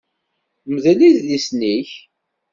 [0.73, 1.91] Mdel idlisen-ik!